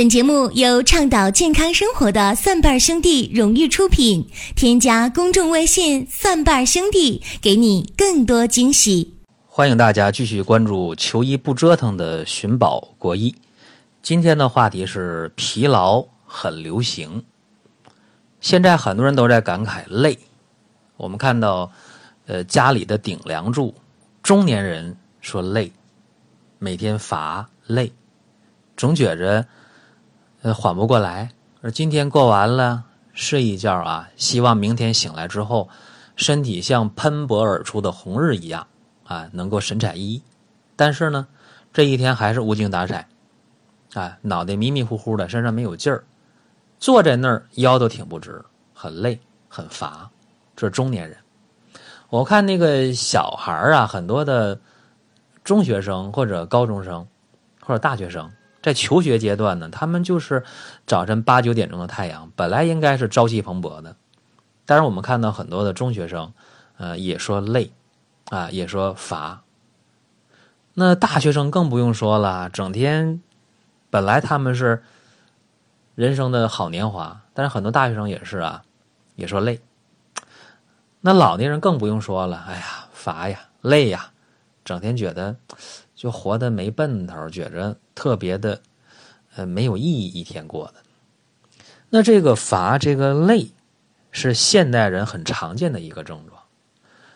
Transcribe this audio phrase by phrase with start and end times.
[0.00, 4.26] 本节目由倡导健康生活的蒜瓣兄弟荣誉出品。
[4.56, 9.14] 添加公众微信“蒜瓣兄弟”，给你更多惊喜。
[9.46, 13.34] 欢迎大家继续关注“求医不折腾”的寻宝国医。
[14.00, 17.22] 今天的话题是疲劳很流行，
[18.40, 20.18] 现在很多人都在感慨累。
[20.96, 21.70] 我们看到，
[22.24, 23.74] 呃，家里的顶梁柱，
[24.22, 25.70] 中年人说累，
[26.58, 27.92] 每天乏累，
[28.78, 29.46] 总觉着。
[30.42, 31.30] 呃，缓不过来。
[31.60, 35.68] 而今天过完了，睡一觉啊，希望明天醒来之后，
[36.16, 38.66] 身体像喷薄而出的红日一样
[39.04, 40.22] 啊，能够神采奕奕。
[40.76, 41.26] 但是呢，
[41.72, 43.06] 这一天还是无精打采，
[43.92, 46.04] 啊，脑袋迷迷糊糊的，身上没有劲儿，
[46.78, 50.08] 坐在那儿腰都挺不直，很累，很乏。
[50.56, 51.18] 这是中年人。
[52.08, 54.58] 我看那个小孩啊，很多的
[55.44, 57.06] 中学生或者高中生
[57.60, 58.30] 或者大学生。
[58.62, 60.44] 在求学阶段呢，他们就是
[60.86, 63.96] 早晨八九点钟的太阳，本来应该是朝气蓬勃的。
[64.66, 66.32] 但是我们看到很多的中学生，
[66.76, 67.72] 呃，也说累，
[68.26, 69.42] 啊，也说乏。
[70.74, 73.20] 那大学生更不用说了，整天
[73.90, 74.82] 本来他们是
[75.94, 78.62] 人生的好年华，但是很多大学生也是啊，
[79.16, 79.60] 也说累。
[81.00, 84.10] 那老年人更不用说了，哎呀，乏呀，累呀，
[84.64, 85.34] 整天觉得。
[86.00, 88.62] 就活得没奔头，觉着特别的，
[89.36, 90.06] 呃，没有意义。
[90.06, 90.76] 一天过的，
[91.90, 93.50] 那这个乏，这个累，
[94.10, 96.40] 是现代人很常见的一个症状。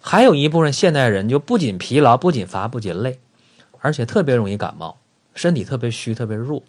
[0.00, 3.18] 还有一部分现代人就不仅疲劳，不仅乏，不仅累，
[3.80, 5.00] 而且特别容易感冒，
[5.34, 6.62] 身体特别虚，特别弱，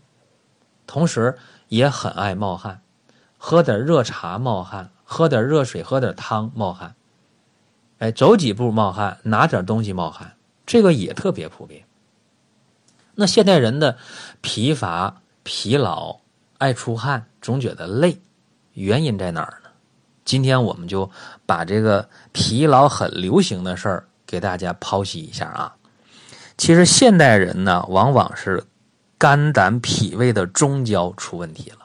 [0.88, 2.81] 同时也很爱冒汗，
[3.38, 6.95] 喝点热茶冒汗，喝点热水，喝点汤冒汗，
[7.99, 10.35] 哎，走几步冒汗，拿点东西冒汗，
[10.66, 11.85] 这个也特别普遍。
[13.20, 13.98] 那现代人的
[14.39, 16.22] 疲乏、疲劳、
[16.58, 18.17] 爱出汗，总觉得累，
[18.75, 19.70] 原因在哪儿呢？
[20.23, 21.12] 今天我们就
[21.45, 25.75] 把这个疲劳很流行的事儿给大家剖析一下啊。
[26.58, 28.66] 其实现代人呢，往往是
[29.18, 31.79] 肝胆脾胃的中焦出问题了。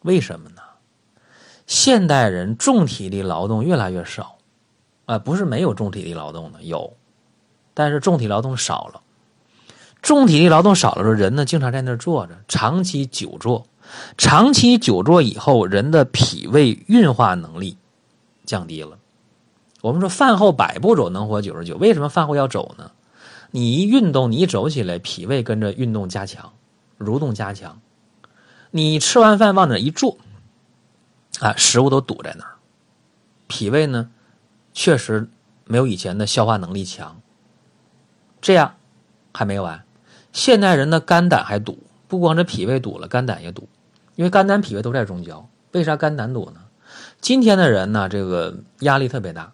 [0.00, 0.60] 为什么呢？
[1.66, 4.36] 现代人重体力劳动越来越少，
[5.06, 6.94] 啊，不是没有重体力劳动的，有，
[7.72, 9.00] 但是重体力劳动少了。
[10.02, 13.66] 重体力劳动少了，说人呢经常在那儿坐着，长期久坐，
[14.18, 17.78] 长期久坐以后，人的脾胃运化能力
[18.44, 18.98] 降低了。
[19.80, 22.90] 我们说饭后百步走能活九十九，为什么饭后要走呢？
[23.52, 26.52] 你一运动，你一走起来，脾胃跟着运动加强，
[26.98, 27.80] 蠕动加强。
[28.70, 30.18] 你吃完饭往那一坐，
[31.38, 32.54] 啊，食物都堵在那儿，
[33.46, 34.10] 脾胃呢
[34.72, 35.28] 确实
[35.64, 37.20] 没有以前的消化能力强。
[38.40, 38.74] 这样
[39.32, 39.84] 还没完。
[40.32, 41.78] 现代人的肝胆还堵，
[42.08, 43.68] 不光这脾胃堵了，肝胆也堵，
[44.16, 45.48] 因为肝胆脾胃都在中焦。
[45.72, 46.60] 为啥肝胆堵呢？
[47.20, 49.52] 今天的人呢，这个压力特别大，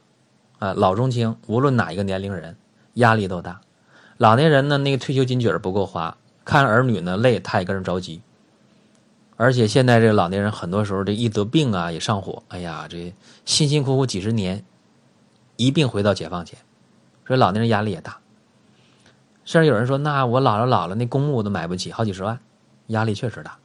[0.59, 2.57] 啊，老中青，无论哪一个年龄人，
[2.95, 3.61] 压力都大。
[4.17, 8.21] 老年人呢，那个退休金卷不够花，看儿女呢累，他也跟着着急。
[9.37, 12.43] 而且现在这个老年人，很多时候这一得病啊，也上火。
[12.49, 14.65] 哎呀，这辛辛苦苦几十年，
[15.57, 16.59] 一病回到解放前，
[17.27, 18.19] 所以老年人压力也大。
[19.49, 22.39] 甚至有人说：“那我老了老了，那公墓都买不起，好几十万，
[22.89, 23.57] 压力确实大。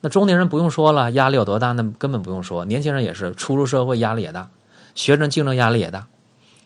[0.00, 1.70] 那中年人不用说了，压力有多大？
[1.70, 2.64] 那根本不用说。
[2.64, 4.48] 年轻人也是，初入社会压力也大，
[4.96, 6.08] 学生竞争压力也大。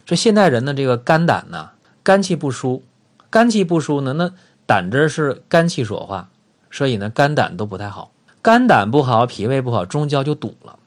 [0.07, 1.69] 这现代人的这个肝胆呢，
[2.03, 2.83] 肝气不舒，
[3.29, 4.33] 肝气不舒呢，那
[4.65, 6.31] 胆汁是肝气所化，
[6.71, 8.11] 所以呢，肝胆都不太好。
[8.41, 10.79] 肝胆不好，脾胃不好，中焦就堵了，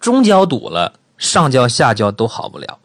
[0.00, 2.78] 中焦堵了，上焦下焦都好不了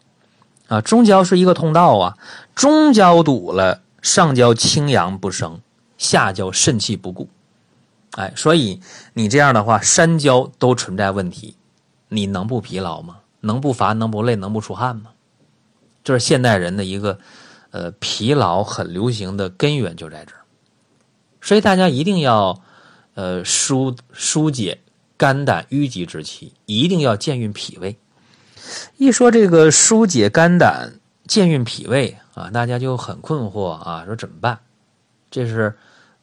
[0.68, 0.82] 啊。
[0.82, 2.18] 中焦是一个通道啊，
[2.54, 3.80] 中焦堵了。
[4.06, 5.60] 上焦清阳不生，
[5.98, 7.28] 下焦肾气不固，
[8.12, 8.80] 哎，所以
[9.14, 11.56] 你这样的话，三焦都存在问题，
[12.08, 13.16] 你能不疲劳吗？
[13.40, 13.94] 能不乏？
[13.94, 14.36] 能不累？
[14.36, 15.10] 能不出汗吗？
[16.04, 17.18] 这是现代人的一个，
[17.72, 20.42] 呃，疲劳很流行的根源就在这儿。
[21.40, 22.62] 所以大家一定要，
[23.14, 24.78] 呃，疏疏解
[25.16, 27.96] 肝胆淤积之气，一定要健运脾胃。
[28.98, 31.00] 一说这个疏解肝胆。
[31.26, 34.60] 健运脾胃啊，大家就很困惑啊，说怎么办？
[35.30, 35.74] 这是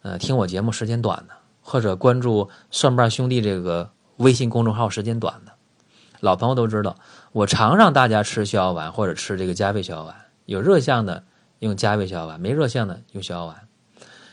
[0.04, 1.34] 呃听我节目时间短的，
[1.64, 5.54] 或者关注蒜瓣兄弟这个微信公众号时间短的，
[6.20, 6.96] 老朋友都知道，
[7.32, 10.16] 我常让大家吃逍遥丸或者吃这个加倍逍遥丸。
[10.46, 11.24] 有热象的
[11.58, 13.68] 用加倍逍遥丸，没热象的用逍遥丸。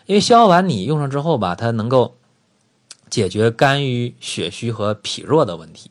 [0.04, 2.18] 因为逍遥丸你用上之后吧，它能够
[3.08, 5.90] 解决肝郁、血虚和脾弱的问题，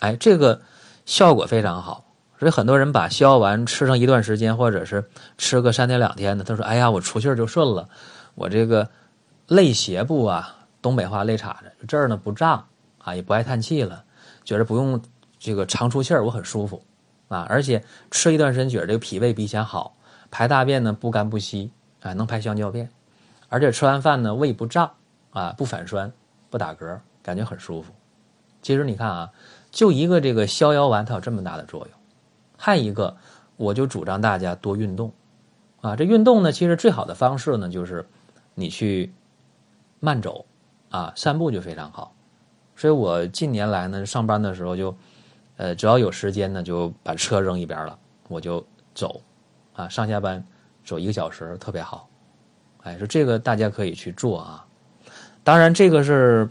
[0.00, 0.62] 哎，这个
[1.06, 2.03] 效果非常好。
[2.44, 5.02] 所以很多人把逍遥丸吃上一段时间，或者是
[5.38, 7.88] 吃个三天两天的，他说：“哎呀，我出气就顺了，
[8.34, 8.86] 我这个
[9.46, 12.66] 肋胁部啊东北话肋岔着，这儿呢不胀
[12.98, 14.04] 啊，也不爱叹气了，
[14.44, 15.00] 觉得不用
[15.38, 16.82] 这个常出气儿，我很舒服
[17.28, 19.96] 啊，而且吃一段时间，觉得这个脾胃比以前好，
[20.30, 21.70] 排大便呢不干不稀
[22.02, 22.90] 啊，能排香蕉便，
[23.48, 24.90] 而且吃完饭呢胃不胀
[25.30, 26.12] 啊，不反酸，
[26.50, 27.90] 不打嗝，感觉很舒服。
[28.60, 29.30] 其实你看啊，
[29.70, 31.98] 就一个这个逍遥丸，它有这么大的作用。
[32.64, 33.14] 还一个，
[33.56, 35.12] 我就主张大家多运动
[35.82, 35.96] 啊。
[35.96, 38.08] 这运动呢，其实最好的方式呢，就是
[38.54, 39.12] 你去
[40.00, 40.46] 慢走
[40.88, 42.14] 啊，散步就非常好。
[42.74, 44.96] 所以我近年来呢，上班的时候就，
[45.58, 49.20] 呃，只要有时间呢，就把车扔一边了，我就走
[49.74, 50.42] 啊，上下班
[50.86, 52.08] 走一个小时特别好。
[52.84, 54.66] 哎，说这个大家可以去做啊。
[55.42, 56.48] 当然，这个是。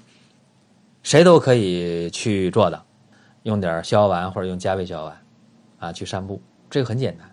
[1.02, 2.82] 谁都可以去做的，
[3.42, 5.23] 用点逍遥丸或者用加味逍遥丸，
[5.84, 7.30] 啊，去散步，这个很简单。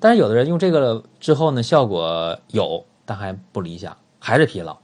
[0.00, 4.78] 但是有的人用这个之后呢，效果有，但还不理想，还是疲劳，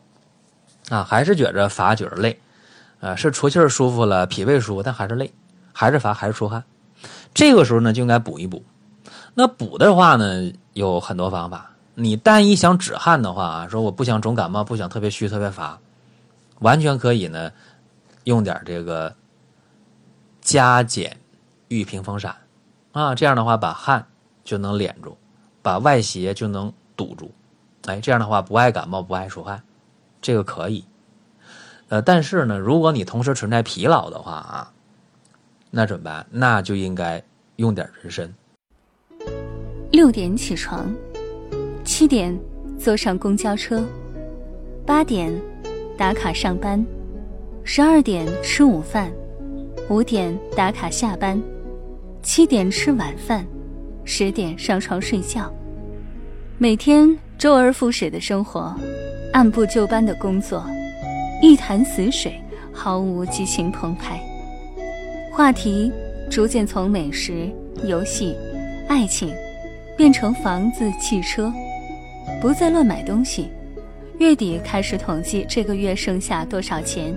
[0.91, 2.39] 啊，还是觉着乏，觉着累，
[3.01, 5.33] 啊，是出气舒服了，脾胃舒服，但还是累，
[5.73, 6.63] 还是乏，还是出汗。
[7.33, 8.63] 这个时候呢，就应该补一补。
[9.33, 11.71] 那补的话呢，有很多方法。
[11.95, 15.79] 你单一想止汗的话啊，说我不想总感冒，不想特别虚、特别乏，
[16.59, 17.51] 完全可以呢。
[18.25, 19.15] 用点这个
[20.43, 21.17] 加减
[21.69, 22.37] 玉屏风散
[22.93, 24.07] 啊，这样的话把汗
[24.45, 25.17] 就能敛住，
[25.63, 27.31] 把外邪就能堵住。
[27.87, 29.63] 哎，这样的话不爱感冒，不爱出汗，
[30.21, 30.85] 这个可以。
[31.89, 34.73] 呃，但是呢，如果你同时存在疲劳的话啊，
[35.71, 36.27] 那怎么办？
[36.31, 37.23] 那就应该
[37.57, 38.33] 用点人参。
[39.91, 40.95] 六点起床，
[41.85, 42.39] 七点
[42.79, 43.83] 坐上公交车，
[44.85, 45.33] 八点
[45.97, 46.85] 打卡上班。
[47.65, 49.13] 十二点吃午饭，
[49.89, 51.43] 五点打卡下班，
[52.29, 53.43] 七点吃晚饭，
[54.05, 55.51] 十点上床睡觉。
[56.59, 57.09] 每天
[57.39, 58.77] 周而复始的生活，
[59.33, 60.63] 按部就班的工作，
[61.41, 62.39] 一潭死水，
[62.71, 64.21] 毫无激情澎湃。
[65.33, 65.91] 话题
[66.31, 67.51] 逐渐从美食、
[67.83, 68.37] 游戏、
[68.89, 69.35] 爱情，
[69.97, 71.51] 变成房子、汽车，
[72.43, 73.49] 不再乱买东西。
[74.19, 77.11] 月底开始统计这个月剩下多少钱。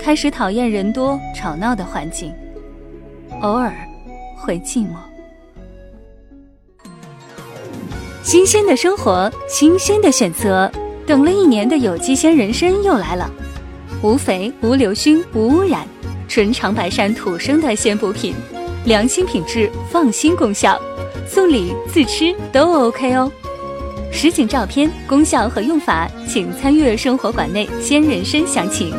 [0.00, 2.32] 开始讨厌人多吵闹的环境，
[3.42, 3.74] 偶尔
[4.42, 4.96] 会寂寞。
[8.22, 10.70] 新鲜的生活，新鲜的选择。
[11.04, 13.28] 等了一年的有机鲜人参又来了，
[14.02, 15.84] 无肥、无硫熏、无污染，
[16.28, 18.34] 纯长白山土生的鲜补品，
[18.84, 20.80] 良心品质，放心功效，
[21.26, 23.30] 送礼自吃都 OK 哦。
[24.12, 28.94] 实景照片、功效和用法，请参阅生活馆内鲜人参详情。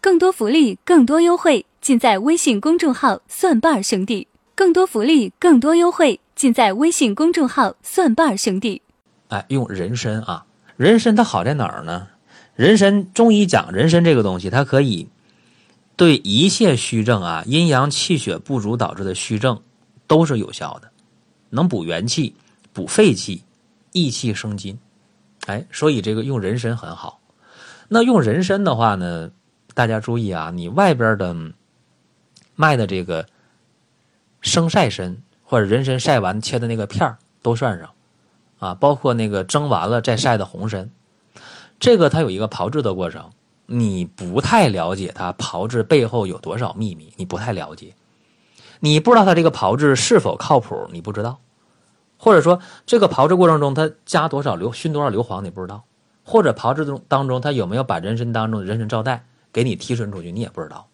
[0.00, 4.28] 更多福利，更多优惠，尽在微信公众号“蒜瓣兄弟”。
[4.54, 8.80] 更多福利，更多优惠，尽在微信公众号“蒜瓣兄弟”。
[9.26, 10.46] 哎，用人参啊，
[10.76, 12.06] 人参它好在哪儿呢？
[12.54, 15.08] 人参中医讲人参这个东西，它可以
[15.96, 19.60] 对一切虚症啊，阴阳气血不足导致的虚症
[20.06, 20.88] 都是有效的，
[21.50, 22.36] 能补元气、
[22.72, 23.42] 补肺气、
[23.90, 24.78] 益气生津。
[25.46, 27.18] 哎，所以这个用人参很好。
[27.88, 29.32] 那用人参的话呢？
[29.74, 31.34] 大家注意啊，你外边的
[32.54, 33.26] 卖的这个
[34.40, 37.90] 生晒参或者人参晒完切的那个片儿都算上
[38.58, 40.90] 啊，包括那个蒸完了再晒的红参，
[41.80, 43.30] 这个它有一个炮制的过程，
[43.66, 47.94] 你不太了解它炮制背后有多少秘密，你不太了解，
[48.80, 51.40] 你不知道它这个炮制是否靠谱，你不知道，
[52.16, 55.84] 或者说这个炮制过程中它加多少硫熏多少硫磺你不知道，
[56.22, 59.24] 或者炮制中当中它有没有把人参当中的人参皂带。
[59.54, 60.88] 给你提纯出去，你也不知道，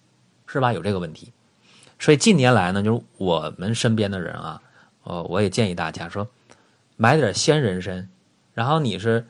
[0.48, 0.72] 是吧？
[0.72, 1.32] 有这个问题，
[1.98, 4.62] 所以近年来呢，就是我们身边的人啊，
[5.04, 6.28] 呃，我也建议大家说，
[6.96, 8.08] 买点鲜人参，
[8.54, 9.26] 然后你是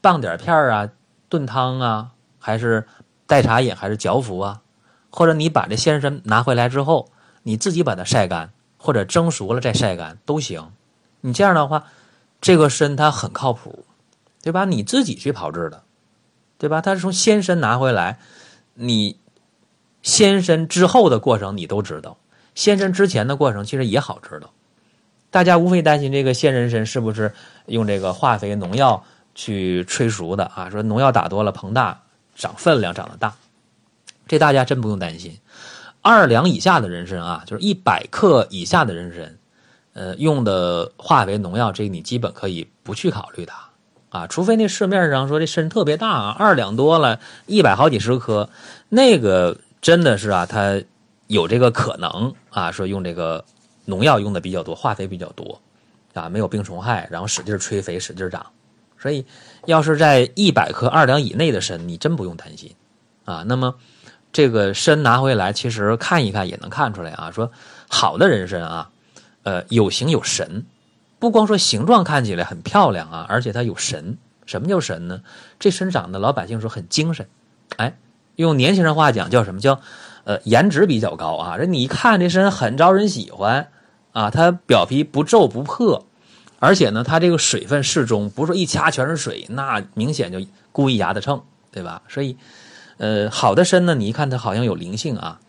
[0.00, 0.88] 棒点片啊，
[1.28, 2.86] 炖汤啊，还是
[3.26, 4.62] 代茶饮，还是嚼服啊？
[5.10, 7.10] 或者你把这鲜参拿回来之后，
[7.42, 10.70] 你自己把它晒干，或者蒸熟了再晒干都行。
[11.22, 11.84] 你这样的话，
[12.40, 13.84] 这个参它很靠谱，
[14.42, 14.64] 对吧？
[14.64, 15.82] 你自己去炮制的，
[16.56, 16.80] 对吧？
[16.80, 18.18] 它是从鲜参拿回来。
[18.74, 19.18] 你
[20.02, 22.18] 鲜参之后的过程你都知道，
[22.54, 24.50] 鲜参之前的过程其实也好知道。
[25.30, 27.32] 大家无非担心这个鲜人参是不是
[27.66, 29.02] 用这个化肥农药
[29.34, 30.68] 去催熟的啊？
[30.68, 32.02] 说农药打多了膨大，
[32.34, 33.34] 长分量长得大，
[34.28, 35.38] 这大家真不用担心。
[36.02, 39.38] 二两以下的人参啊，就是一百克以下的人参，
[39.94, 43.68] 呃，用的化肥农药，这你基本可以不去考虑它。
[44.10, 48.50] 啊，除非那市面上说这参特别大啊，二两多了，一百好几十颗，
[48.90, 50.80] 那个真的是啊，它
[51.26, 53.44] 有这个可能啊，说用这个
[53.84, 55.60] 农药用的比较多，化肥比较多，
[56.14, 58.46] 啊，没有病虫害，然后使劲催肥，使劲长，
[58.96, 59.26] 所以，
[59.66, 62.72] 要是在一百克二两以内的参，你真不用担心
[63.24, 63.44] 啊。
[63.44, 63.74] 那么，
[64.32, 67.32] 这个参拿回来，其实看一看也能看出来啊。
[67.32, 67.50] 说
[67.88, 68.90] 好的人参啊，
[69.42, 70.64] 呃，有形有神，
[71.18, 74.16] 不光说形状看起来很漂亮啊，而且它有神。
[74.46, 75.22] 什么叫神呢？
[75.58, 77.28] 这参长得老百姓说很精神，
[77.76, 77.96] 哎，
[78.42, 79.80] 用年轻人话讲叫什么叫？
[80.24, 81.56] 呃，颜值比较高啊。
[81.58, 83.68] 这你一看这参很招人喜欢
[84.12, 86.06] 啊，它表皮不皱不破。
[86.60, 90.38] 而且呢，它这个水分适中，不是说一掐全是水，那明显就
[90.70, 92.02] 故意压的秤，对吧？
[92.08, 92.36] 所以，
[92.98, 95.40] 呃，好的参呢，你一看它好像有灵性啊，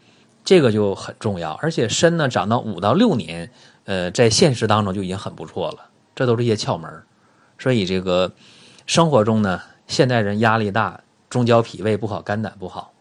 [0.44, 1.52] 这个就很重要。
[1.62, 3.52] 而且参呢，长到五到六年，
[3.86, 6.90] 呃，在现实当中就已经很不错了，这都是一些窍门。
[7.60, 8.32] 所以这个
[8.88, 11.02] 生活中呢，现代人压力大，
[11.34, 12.94] 中焦脾胃不好，肝胆不好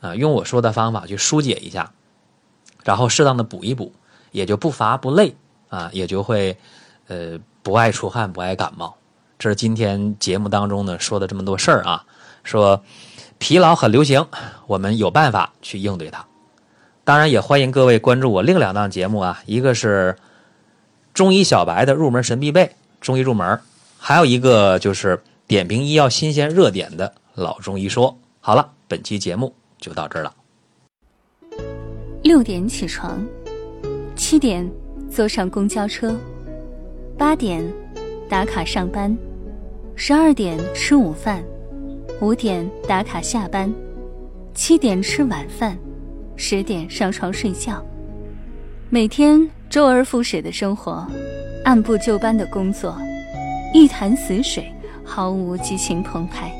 [0.00, 1.92] 啊，用我说的方法去疏解一下，
[2.84, 3.92] 然后适当的补一补，
[4.30, 5.34] 也就不乏不累
[5.68, 6.56] 啊，也就会
[7.08, 7.38] 呃。
[7.62, 8.96] 不爱出汗，不爱感冒，
[9.38, 12.06] 这是今天节目当中呢说的这么多事儿啊。
[12.42, 12.82] 说
[13.36, 14.26] 疲劳很流行，
[14.66, 16.24] 我们有办法去应对它。
[17.04, 20.16] 当然，也欢迎各位关注我另两档节目啊，一个是
[21.12, 23.60] 中医小白的入门神必备，中医入门，
[23.98, 28.16] 还有一个就是点评医药新鲜热点的老中医说。
[28.42, 30.34] 好了，本期节目就到这儿了。
[32.22, 33.22] 六点起床，
[34.16, 34.66] 七点
[35.10, 36.16] 坐上公交车。
[37.18, 37.62] 八点
[38.30, 39.14] 打卡上班，
[39.94, 41.44] 十二点吃午饭，
[42.22, 43.70] 五点打卡下班，
[44.54, 45.78] 七点吃晚饭，
[46.36, 47.84] 十点上床睡觉。
[48.88, 51.06] 每天周而复始的生活，
[51.64, 52.96] 按部就班的工作，
[53.74, 54.72] 一潭死水，
[55.04, 56.50] 毫无激情澎湃。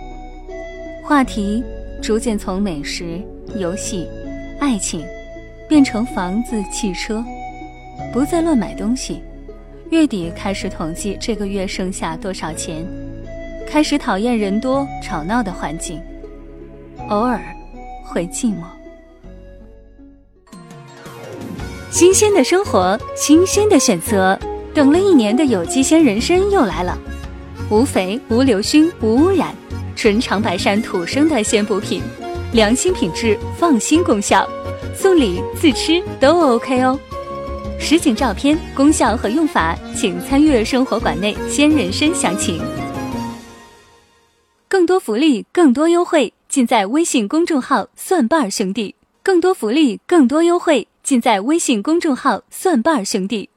[1.10, 1.60] 话题
[2.00, 3.20] 逐渐从美食、
[3.56, 4.06] 游戏、
[4.60, 5.04] 爱情，
[5.68, 7.20] 变成房子、汽车，
[8.12, 9.20] 不再乱买东西。
[9.90, 12.86] 月底开始统计这个月剩下多少钱，
[13.66, 16.00] 开始讨厌人多吵闹的环境，
[17.08, 17.42] 偶尔
[18.04, 18.62] 会寂寞。
[21.90, 24.38] 新鲜的生活，新鲜的选择，
[24.72, 26.96] 等了一年的有机鲜人参又来了，
[27.70, 29.54] 无肥、无硫熏、无污染，
[29.94, 32.02] 纯长白山土生的鲜补品，
[32.52, 34.44] 良心品质，放心功效，
[34.92, 36.98] 送礼自吃都 OK 哦。
[37.78, 42.60] 实景照片、功效和用法，请参阅生活馆内鲜人参详情。
[44.66, 48.96] 更多福利、更多优惠，尽在微信公众号“蒜瓣兄弟”。
[49.22, 53.49] 更多福利、更多优惠，尽在微信公众号“蒜瓣兄弟”。